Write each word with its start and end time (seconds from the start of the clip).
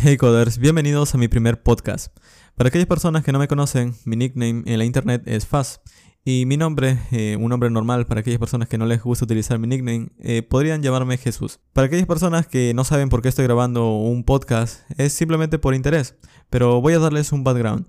Hey 0.02 0.16
coders, 0.16 0.56
bienvenidos 0.56 1.14
a 1.14 1.18
mi 1.18 1.28
primer 1.28 1.62
podcast. 1.62 2.16
Para 2.54 2.68
aquellas 2.68 2.86
personas 2.86 3.22
que 3.22 3.32
no 3.32 3.38
me 3.38 3.48
conocen, 3.48 3.94
mi 4.06 4.16
nickname 4.16 4.62
en 4.64 4.78
la 4.78 4.86
internet 4.86 5.22
es 5.26 5.46
Faz. 5.46 5.82
Y 6.24 6.46
mi 6.46 6.56
nombre, 6.56 6.98
eh, 7.10 7.36
un 7.38 7.50
nombre 7.50 7.68
normal 7.68 8.06
para 8.06 8.20
aquellas 8.20 8.38
personas 8.38 8.66
que 8.66 8.78
no 8.78 8.86
les 8.86 9.02
gusta 9.02 9.26
utilizar 9.26 9.58
mi 9.58 9.66
nickname, 9.66 10.08
eh, 10.20 10.42
podrían 10.42 10.82
llamarme 10.82 11.18
Jesús. 11.18 11.60
Para 11.74 11.88
aquellas 11.88 12.06
personas 12.06 12.46
que 12.46 12.72
no 12.72 12.84
saben 12.84 13.10
por 13.10 13.20
qué 13.20 13.28
estoy 13.28 13.44
grabando 13.44 13.94
un 13.94 14.24
podcast, 14.24 14.90
es 14.96 15.12
simplemente 15.12 15.58
por 15.58 15.74
interés. 15.74 16.14
Pero 16.48 16.80
voy 16.80 16.94
a 16.94 16.98
darles 16.98 17.32
un 17.32 17.44
background. 17.44 17.86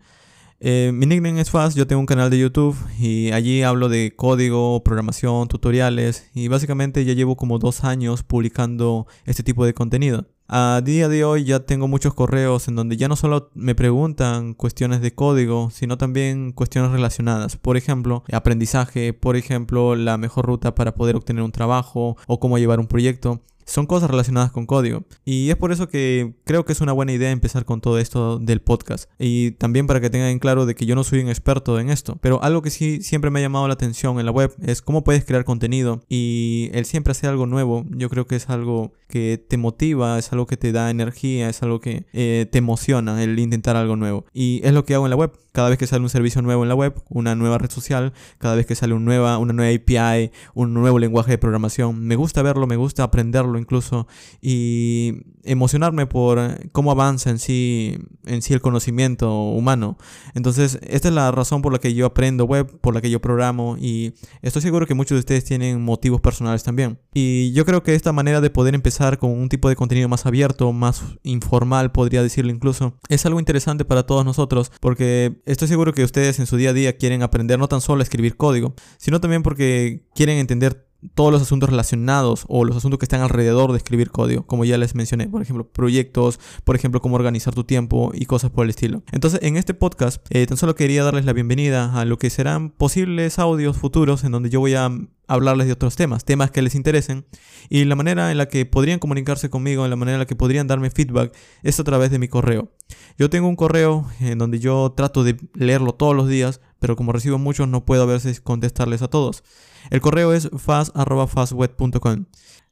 Eh, 0.60 0.92
mi 0.94 1.06
nickname 1.06 1.40
es 1.40 1.50
Faz, 1.50 1.76
yo 1.76 1.88
tengo 1.88 2.02
un 2.02 2.06
canal 2.06 2.30
de 2.30 2.40
YouTube 2.40 2.78
y 3.00 3.32
allí 3.32 3.64
hablo 3.64 3.88
de 3.88 4.14
código, 4.18 4.84
programación, 4.84 5.48
tutoriales 5.48 6.30
y 6.34 6.50
básicamente 6.50 7.06
ya 7.06 7.14
llevo 7.14 7.38
como 7.38 7.58
dos 7.58 7.86
años 7.86 8.22
publicando 8.24 9.08
este 9.26 9.44
tipo 9.44 9.66
de 9.66 9.74
contenido. 9.74 10.28
A 10.54 10.82
día 10.84 11.08
de 11.08 11.24
hoy 11.24 11.46
ya 11.46 11.62
tengo 11.62 11.88
muchos 11.88 12.14
correos 12.14 12.68
en 12.68 12.76
donde 12.76 12.98
ya 12.98 13.08
no 13.08 13.16
solo 13.16 13.52
me 13.54 13.74
preguntan 13.74 14.54
cuestiones 14.54 15.00
de 15.00 15.16
código, 15.16 15.70
sino 15.72 15.98
también 15.98 16.52
cuestiones 16.52 16.92
relacionadas. 16.92 17.56
Por 17.56 17.78
ejemplo, 17.78 18.26
aprendizaje, 18.34 19.14
por 19.14 19.38
ejemplo, 19.38 19.96
la 19.96 20.18
mejor 20.18 20.48
ruta 20.48 20.76
para 20.76 20.94
poder 20.94 21.16
obtener 21.16 21.42
un 21.42 21.54
trabajo 21.54 22.18
o 22.28 22.42
cómo 22.42 22.58
llevar 22.58 22.82
un 22.82 22.88
proyecto 22.88 23.40
son 23.66 23.86
cosas 23.86 24.10
relacionadas 24.10 24.52
con 24.52 24.66
código. 24.66 25.04
Y 25.26 25.50
es 25.50 25.56
por 25.56 25.72
eso 25.72 25.88
que 25.88 26.36
creo 26.44 26.66
que 26.66 26.74
es 26.74 26.82
una 26.82 26.94
buena 26.94 27.14
idea 27.14 27.32
empezar 27.32 27.66
con 27.66 27.82
todo 27.82 27.98
esto 28.00 28.40
del 28.40 28.62
podcast. 28.62 29.10
Y 29.20 29.52
también 29.52 29.88
para 29.88 30.02
que 30.02 30.10
tengan 30.10 30.30
en 30.30 30.40
claro 30.40 30.66
de 30.66 30.76
que 30.76 30.86
yo 30.86 30.96
no 30.96 31.04
soy 31.04 31.20
un 31.20 31.30
experto 31.30 31.80
en 31.80 31.90
esto. 31.90 32.18
Pero 32.22 32.44
algo 32.44 32.62
que 32.62 32.70
sí 32.70 33.02
siempre 33.02 33.32
me 33.32 33.40
ha 33.40 33.44
llamado 33.44 33.68
la 33.68 33.74
atención 33.74 34.20
en 34.20 34.26
la 34.26 34.32
web 34.32 34.54
es 34.62 34.82
cómo 34.82 35.04
puedes 35.04 35.26
crear 35.26 35.46
contenido. 35.46 36.04
Y 36.10 36.70
el 36.74 36.86
siempre 36.86 37.12
hacer 37.12 37.30
algo 37.30 37.46
nuevo, 37.46 37.86
yo 37.90 38.10
creo 38.10 38.26
que 38.26 38.36
es 38.36 38.50
algo 38.50 38.94
que 39.08 39.44
te 39.46 39.58
motiva, 39.58 40.18
es 40.18 40.32
algo 40.32 40.48
que 40.48 40.58
te 40.58 40.72
da 40.72 40.90
energía, 40.90 41.50
es 41.50 41.62
algo 41.62 41.80
que 41.80 42.06
eh, 42.14 42.48
te 42.52 42.58
emociona 42.58 43.22
el 43.24 43.38
intentar 43.38 43.76
algo 43.76 43.96
nuevo. 43.96 44.26
Y 44.34 44.62
es 44.64 44.74
lo 44.74 44.86
que 44.86 44.96
hago 44.96 45.06
en 45.06 45.12
la 45.12 45.16
web. 45.16 45.32
Cada 45.52 45.70
vez 45.70 45.78
que 45.78 45.86
sale 45.86 46.02
un 46.02 46.10
servicio 46.10 46.42
nuevo 46.42 46.64
en 46.64 46.70
la 46.70 46.76
web, 46.76 47.04
una 47.10 47.36
nueva 47.36 47.58
red 47.58 47.70
social, 47.70 48.14
cada 48.38 48.56
vez 48.56 48.66
que 48.66 48.74
sale 48.74 48.94
una 48.94 49.04
nueva, 49.04 49.38
una 49.38 49.52
nueva 49.52 49.76
API, 49.76 50.32
un 50.54 50.74
nuevo 50.74 50.98
lenguaje 50.98 51.32
de 51.32 51.38
programación, 51.38 52.00
me 52.00 52.16
gusta 52.16 52.42
verlo, 52.42 52.68
me 52.68 52.78
gusta 52.78 53.04
aprenderlo 53.04 53.51
incluso 53.58 54.08
y 54.42 55.24
emocionarme 55.44 56.06
por 56.06 56.70
cómo 56.72 56.92
avanza 56.92 57.30
en 57.30 57.40
sí, 57.40 57.98
en 58.26 58.42
sí 58.42 58.54
el 58.54 58.62
conocimiento 58.62 59.34
humano. 59.34 59.98
Entonces, 60.34 60.80
esta 60.88 61.08
es 61.08 61.14
la 61.14 61.32
razón 61.32 61.62
por 61.62 61.74
la 61.74 61.80
que 61.80 61.94
yo 61.94 62.06
aprendo 62.06 62.46
web, 62.46 62.80
por 62.80 62.94
la 62.94 63.02
que 63.02 63.10
yo 63.10 63.22
programo 63.22 63.78
y 63.80 64.14
estoy 64.42 64.62
seguro 64.62 64.86
que 64.86 64.94
muchos 64.94 65.16
de 65.16 65.20
ustedes 65.20 65.44
tienen 65.44 65.82
motivos 65.82 66.22
personales 66.22 66.64
también. 66.64 67.00
Y 67.14 67.52
yo 67.54 67.66
creo 67.66 67.84
que 67.84 67.96
esta 67.96 68.12
manera 68.12 68.42
de 68.42 68.50
poder 68.50 68.76
empezar 68.76 69.18
con 69.18 69.32
un 69.32 69.50
tipo 69.50 69.70
de 69.70 69.76
contenido 69.76 70.10
más 70.10 70.26
abierto, 70.26 70.72
más 70.74 71.04
informal, 71.24 71.92
podría 71.92 72.24
decirlo 72.24 72.52
incluso, 72.52 72.98
es 73.10 73.26
algo 73.26 73.40
interesante 73.40 73.86
para 73.86 74.06
todos 74.06 74.26
nosotros 74.26 74.72
porque 74.80 75.42
estoy 75.46 75.68
seguro 75.68 75.94
que 75.94 76.04
ustedes 76.04 76.40
en 76.40 76.46
su 76.46 76.58
día 76.58 76.72
a 76.72 76.74
día 76.74 76.98
quieren 76.98 77.24
aprender 77.24 77.60
no 77.60 77.68
tan 77.68 77.82
solo 77.82 78.02
a 78.02 78.04
escribir 78.04 78.38
código, 78.38 78.76
sino 78.98 79.20
también 79.20 79.44
porque 79.44 80.06
quieren 80.16 80.38
entender 80.38 80.91
todos 81.14 81.32
los 81.32 81.42
asuntos 81.42 81.70
relacionados 81.70 82.46
o 82.48 82.66
los 82.66 82.78
asuntos 82.78 83.00
que 83.00 83.06
están 83.06 83.22
alrededor 83.22 83.72
de 83.72 83.78
escribir 83.78 84.12
código, 84.12 84.46
como 84.46 84.66
ya 84.66 84.78
les 84.78 84.96
mencioné, 84.96 85.28
por 85.28 85.42
ejemplo, 85.42 85.68
proyectos, 85.68 86.40
por 86.64 86.76
ejemplo, 86.76 87.02
cómo 87.02 87.16
organizar 87.16 87.54
tu 87.54 87.64
tiempo 87.64 88.12
y 88.14 88.26
cosas 88.26 88.52
por 88.52 88.66
el 88.66 88.70
estilo. 88.70 89.04
Entonces, 89.12 89.40
en 89.44 89.58
este 89.58 89.74
podcast, 89.74 90.26
eh, 90.30 90.46
tan 90.46 90.58
solo 90.58 90.76
quería 90.76 91.04
darles 91.04 91.26
la 91.26 91.34
bienvenida 91.34 92.00
a 92.00 92.06
lo 92.06 92.18
que 92.18 92.30
serán 92.30 92.70
posibles 92.70 93.40
audios 93.40 93.78
futuros 93.78 94.24
en 94.24 94.32
donde 94.32 94.50
yo 94.50 94.60
voy 94.60 94.76
a 94.76 94.90
hablarles 95.32 95.68
de 95.68 95.74
otros 95.74 95.96
temas, 95.96 96.26
temas 96.26 96.52
que 96.52 96.62
les 96.62 96.76
interesen 96.76 97.26
y 97.70 97.86
la 97.86 97.96
manera 97.96 98.32
en 98.32 98.38
la 98.38 98.48
que 98.48 98.66
podrían 98.66 99.00
comunicarse 99.00 99.50
conmigo, 99.50 99.86
en 99.86 99.90
la 99.90 99.96
manera 99.96 100.16
en 100.16 100.20
la 100.20 100.26
que 100.26 100.36
podrían 100.36 100.68
darme 100.68 100.92
feedback 100.92 101.34
es 101.64 101.80
a 101.80 101.84
través 101.84 102.12
de 102.12 102.20
mi 102.20 102.28
correo. 102.28 102.72
Yo 103.18 103.30
tengo 103.30 103.48
un 103.48 103.56
correo 103.56 104.06
en 104.20 104.38
donde 104.38 104.60
yo 104.60 104.94
trato 104.96 105.24
de 105.24 105.38
leerlo 105.54 105.94
todos 105.94 106.16
los 106.16 106.28
días, 106.28 106.60
pero 106.80 106.96
como 106.96 107.14
recibo 107.14 107.38
muchos 107.38 107.68
no 107.68 107.86
puedo 107.86 108.04
a 108.04 108.08
veces 108.08 108.42
contestarles 108.42 109.02
a 109.02 109.08
todos. 109.08 109.44
El 109.90 110.02
correo 110.02 110.34
es 110.34 110.50
fast.fastweb.com. 110.58 112.26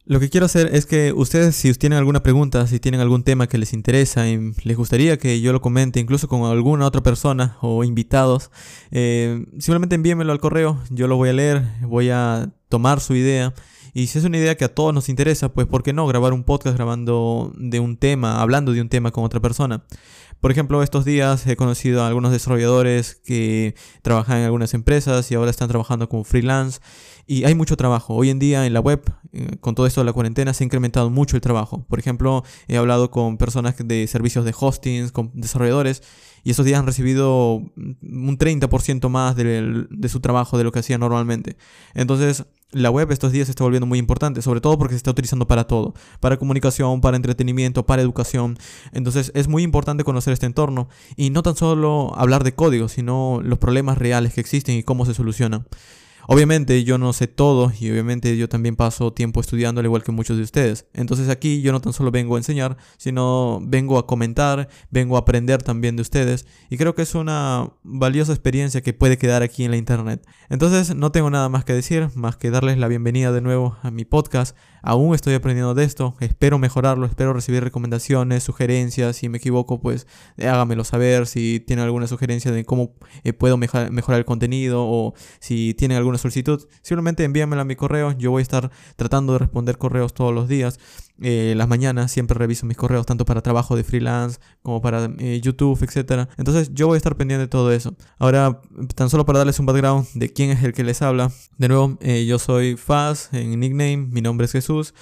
Lo 0.10 0.20
que 0.20 0.32
quiero 0.32 0.48
hacer 0.48 0.74
es 0.74 0.88
que 0.88 1.14
ustedes, 1.14 1.56
si 1.56 1.72
tienen 1.76 2.00
alguna 2.00 2.24
pregunta, 2.24 2.66
si 2.66 2.80
tienen 2.80 3.00
algún 3.00 3.22
tema 3.22 3.46
que 3.46 3.60
les 3.60 3.74
interesa 3.74 4.28
y 4.28 4.54
les 4.64 4.76
gustaría 4.76 5.20
que 5.20 5.40
yo 5.40 5.54
lo 5.54 5.62
comente, 5.62 6.00
incluso 6.00 6.28
con 6.28 6.50
alguna 6.50 6.88
otra 6.88 7.04
persona 7.04 7.60
o 7.62 7.84
invitados, 7.84 8.50
eh, 8.90 9.46
simplemente 9.60 9.94
envíenmelo 9.94 10.32
al 10.32 10.40
correo, 10.40 10.82
yo 10.90 11.08
lo 11.08 11.16
voy 11.16 11.30
a 11.30 11.34
leer, 11.34 11.64
voy 11.82 12.10
a 12.10 12.52
tomar 12.70 13.02
su 13.02 13.14
idea. 13.14 13.54
Y 13.94 14.08
si 14.08 14.18
es 14.18 14.26
una 14.26 14.38
idea 14.38 14.58
que 14.58 14.66
a 14.66 14.74
todos 14.74 14.96
nos 14.96 15.10
interesa, 15.10 15.50
pues 15.50 15.68
¿por 15.68 15.84
qué 15.84 15.94
no 15.94 16.08
grabar 16.08 16.34
un 16.34 16.44
podcast 16.44 16.76
grabando 16.76 17.54
de 17.56 17.80
un 17.80 17.96
tema, 17.96 18.42
hablando 18.42 18.74
de 18.74 18.82
un 18.82 18.90
tema 18.90 19.12
con 19.12 19.24
otra 19.24 19.42
persona? 19.42 19.84
Por 20.40 20.52
ejemplo, 20.52 20.82
estos 20.82 21.04
días 21.04 21.46
he 21.48 21.58
conocido 21.58 22.02
a 22.02 22.08
algunos 22.08 22.32
desarrolladores 22.32 23.14
que 23.14 23.76
trabajan 24.02 24.38
en 24.38 24.46
algunas 24.46 24.74
empresas 24.74 25.30
y 25.32 25.36
ahora 25.36 25.52
están 25.52 25.68
trabajando 25.68 26.08
como 26.08 26.24
freelance. 26.24 26.80
Y 27.28 27.44
hay 27.44 27.56
mucho 27.56 27.76
trabajo. 27.76 28.16
Hoy 28.16 28.30
en 28.30 28.40
día 28.40 28.66
en 28.66 28.74
la 28.74 28.80
web, 28.80 29.02
con 29.62 29.76
todo 29.76 29.86
esto 29.86 30.02
de 30.02 30.06
la 30.06 30.14
cuarentena, 30.14 30.54
se 30.54 30.64
ha 30.64 30.66
incrementado 30.66 31.10
mucho 31.10 31.36
el 31.36 31.42
trabajo. 31.42 31.86
Por 31.88 32.00
ejemplo, 32.00 32.44
he 32.68 32.78
hablado 32.78 33.12
con 33.12 33.38
personas 33.38 33.76
de 33.78 34.08
servicios 34.08 34.46
de 34.46 34.54
hosting, 34.58 35.10
con 35.10 35.32
desarrolladores, 35.34 36.04
y 36.44 36.52
estos 36.52 36.66
días 36.66 36.80
han 36.80 36.86
recibido 36.86 37.56
un 37.56 38.38
30% 38.38 39.10
más 39.10 39.36
de, 39.36 39.86
de 39.90 40.10
su 40.10 40.20
trabajo 40.20 40.58
de 40.58 40.64
lo 40.64 40.72
que 40.72 40.80
hacían 40.80 41.02
normalmente. 41.02 41.58
Entonces, 41.94 42.46
la 42.72 42.92
web 42.92 43.12
estos 43.12 43.32
días 43.32 43.48
se 43.48 43.52
está 43.52 43.64
volviendo 43.64 43.88
muy 43.88 43.98
importante, 43.98 44.42
sobre 44.42 44.62
todo 44.62 44.78
porque 44.78 44.94
se 44.94 44.98
está 44.98 45.12
utilizando 45.12 45.48
para 45.48 45.66
todo, 45.66 45.94
para 46.20 46.38
comunicación, 46.38 47.02
para 47.02 47.18
entretenimiento, 47.18 47.86
para 47.86 48.02
educación. 48.02 48.58
Entonces 48.92 49.32
es 49.34 49.48
muy 49.48 49.64
importante 49.64 50.04
conocer 50.04 50.34
este 50.34 50.46
entorno 50.46 50.88
y 51.16 51.32
no 51.32 51.42
tan 51.42 51.56
solo 51.56 52.14
hablar 52.16 52.44
de 52.44 52.54
código, 52.54 52.88
sino 52.88 53.42
los 53.44 53.58
problemas 53.58 53.98
reales 53.98 54.34
que 54.34 54.42
existen 54.42 54.76
y 54.76 54.84
cómo 54.84 55.06
se 55.06 55.14
solucionan. 55.14 55.66
Obviamente 56.32 56.84
yo 56.84 57.00
no 57.00 57.12
sé 57.12 57.26
todo 57.26 57.72
y 57.80 57.90
obviamente 57.90 58.38
yo 58.38 58.48
también 58.48 58.76
paso 58.76 59.12
tiempo 59.12 59.42
estudiando 59.42 59.80
al 59.80 59.88
igual 59.88 60.04
que 60.04 60.12
muchos 60.12 60.38
de 60.38 60.44
ustedes. 60.44 60.86
Entonces 60.94 61.28
aquí 61.28 61.64
yo 61.64 61.72
no 61.72 61.82
tan 61.82 61.92
solo 61.92 62.12
vengo 62.12 62.36
a 62.36 62.38
enseñar, 62.38 62.78
sino 62.98 63.60
vengo 63.64 63.98
a 63.98 64.06
comentar, 64.06 64.70
vengo 64.92 65.16
a 65.16 65.22
aprender 65.22 65.64
también 65.64 65.96
de 65.96 66.04
ustedes 66.04 66.46
y 66.70 66.78
creo 66.78 66.94
que 66.94 67.02
es 67.02 67.16
una 67.16 67.72
valiosa 67.82 68.32
experiencia 68.32 68.82
que 68.82 68.94
puede 68.94 69.18
quedar 69.18 69.42
aquí 69.42 69.64
en 69.64 69.72
la 69.72 69.78
internet. 69.78 70.24
Entonces 70.50 70.96
no 70.96 71.12
tengo 71.12 71.32
nada 71.32 71.50
más 71.50 71.66
que 71.66 71.74
decir, 71.74 72.10
más 72.14 72.38
que 72.38 72.52
darles 72.52 72.78
la 72.78 72.88
bienvenida 72.88 73.32
de 73.32 73.42
nuevo 73.42 73.78
a 73.82 73.90
mi 73.90 74.06
podcast. 74.06 74.56
Aún 74.84 75.16
estoy 75.16 75.34
aprendiendo 75.34 75.74
de 75.74 75.84
esto, 75.84 76.16
espero 76.20 76.58
mejorarlo, 76.60 77.06
espero 77.06 77.34
recibir 77.34 77.64
recomendaciones, 77.64 78.44
sugerencias, 78.44 79.18
si 79.18 79.28
me 79.28 79.40
equivoco 79.40 79.82
pues 79.82 80.08
hágamelo 80.38 80.84
saber, 80.84 81.26
si 81.26 81.60
tienen 81.60 81.84
alguna 81.84 82.06
sugerencia 82.08 82.52
de 82.52 82.64
cómo 82.64 82.94
eh, 83.24 83.34
puedo 83.34 83.58
mejorar 83.58 84.20
el 84.20 84.26
contenido 84.26 84.86
o 84.86 85.16
si 85.40 85.74
tienen 85.74 85.98
alguna 85.98 86.19
solicitud, 86.20 86.68
simplemente 86.82 87.24
envíamela 87.24 87.64
a 87.64 87.66
mi 87.66 87.76
correo. 87.76 88.12
Yo 88.18 88.32
voy 88.32 88.42
a 88.42 88.44
estar 88.44 88.70
tratando 88.96 89.34
de 89.34 89.40
responder 89.40 89.78
correos 89.78 90.14
todos 90.14 90.34
los 90.34 90.48
días. 90.48 90.80
Eh, 91.22 91.54
las 91.58 91.68
mañanas 91.68 92.12
siempre 92.12 92.38
reviso 92.38 92.66
mis 92.66 92.78
correos, 92.78 93.06
tanto 93.06 93.26
para 93.26 93.42
trabajo 93.42 93.76
de 93.76 93.84
freelance 93.84 94.40
como 94.62 94.82
para 94.82 95.10
eh, 95.18 95.42
YouTube, 95.42 95.78
etc. 95.84 96.30
Entonces 96.38 96.72
yo 96.74 96.88
voy 96.88 96.96
a 96.96 96.98
estar 96.98 97.16
pendiente 97.18 97.42
de 97.42 97.48
todo 97.48 97.72
eso. 97.72 97.96
Ahora, 98.18 98.62
tan 98.96 99.10
solo 99.10 99.26
para 99.26 99.40
darles 99.40 99.60
un 99.60 99.66
background 99.66 100.08
de 100.14 100.32
quién 100.32 100.50
es 100.52 100.64
el 100.64 100.74
que 100.74 100.84
les 100.84 101.02
habla. 101.02 101.32
De 101.58 101.68
nuevo, 101.68 101.98
eh, 102.02 102.26
yo 102.26 102.40
soy 102.40 102.78
Faz 102.78 103.30
en 103.34 103.60
nickname, 103.60 103.98
mi 103.98 104.22
nombre 104.22 104.46
es 104.46 104.52
Jesús. 104.52 104.94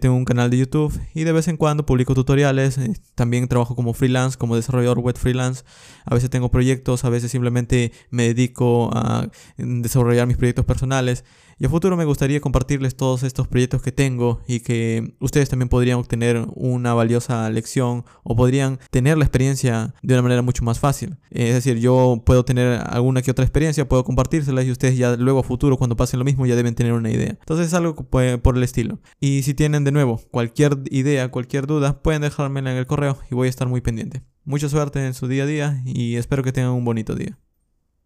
tengo 0.00 0.16
un 0.16 0.26
canal 0.26 0.50
de 0.50 0.58
YouTube 0.58 0.92
y 1.14 1.24
de 1.24 1.32
vez 1.32 1.48
en 1.48 1.56
cuando 1.56 1.86
publico 1.86 2.14
tutoriales. 2.14 2.78
también 3.14 3.48
trabajo 3.48 3.74
como 3.74 3.94
freelance, 3.94 4.36
como 4.36 4.56
desarrollador 4.56 4.98
web 4.98 5.16
freelance. 5.16 5.64
A 6.04 6.14
veces 6.14 6.30
tengo 6.30 6.50
proyectos, 6.50 7.04
a 7.04 7.10
veces 7.10 7.30
simplemente 7.30 7.92
me 8.10 8.24
dedico 8.24 8.90
a 8.94 9.28
desarrollar 9.56 10.26
mis 10.26 10.36
proyectos 10.48 10.64
personales. 10.64 11.24
Y 11.58 11.66
a 11.66 11.68
futuro 11.68 11.96
me 11.96 12.04
gustaría 12.04 12.40
compartirles 12.40 12.96
todos 12.96 13.22
estos 13.24 13.48
proyectos 13.48 13.82
que 13.82 13.90
tengo 13.90 14.40
y 14.46 14.60
que 14.60 15.14
ustedes 15.20 15.48
también 15.48 15.68
podrían 15.68 15.98
obtener 15.98 16.46
una 16.54 16.94
valiosa 16.94 17.50
lección 17.50 18.04
o 18.22 18.36
podrían 18.36 18.78
tener 18.90 19.18
la 19.18 19.24
experiencia 19.24 19.94
de 20.02 20.14
una 20.14 20.22
manera 20.22 20.42
mucho 20.42 20.64
más 20.64 20.78
fácil. 20.78 21.18
Es 21.30 21.54
decir, 21.54 21.78
yo 21.78 22.22
puedo 22.24 22.44
tener 22.44 22.80
alguna 22.86 23.22
que 23.22 23.32
otra 23.32 23.44
experiencia, 23.44 23.88
puedo 23.88 24.04
compartírselas 24.04 24.66
y 24.66 24.70
ustedes 24.70 24.96
ya 24.96 25.16
luego 25.16 25.40
a 25.40 25.42
futuro 25.42 25.76
cuando 25.76 25.96
pasen 25.96 26.20
lo 26.20 26.24
mismo 26.24 26.46
ya 26.46 26.54
deben 26.54 26.76
tener 26.76 26.92
una 26.92 27.10
idea. 27.10 27.36
Entonces 27.40 27.66
es 27.66 27.74
algo 27.74 27.94
por 27.94 28.56
el 28.56 28.62
estilo. 28.62 29.00
Y 29.20 29.42
si 29.42 29.52
tienen 29.52 29.82
de 29.82 29.92
nuevo 29.92 30.20
cualquier 30.30 30.78
idea, 30.90 31.28
cualquier 31.28 31.66
duda, 31.66 32.02
pueden 32.02 32.22
dejármela 32.22 32.70
en 32.70 32.78
el 32.78 32.86
correo 32.86 33.18
y 33.30 33.34
voy 33.34 33.48
a 33.48 33.50
estar 33.50 33.68
muy 33.68 33.80
pendiente. 33.80 34.22
Mucha 34.44 34.68
suerte 34.68 35.04
en 35.04 35.12
su 35.12 35.26
día 35.26 35.42
a 35.42 35.46
día 35.46 35.82
y 35.84 36.14
espero 36.16 36.42
que 36.42 36.52
tengan 36.52 36.72
un 36.72 36.84
bonito 36.84 37.14
día. 37.14 37.36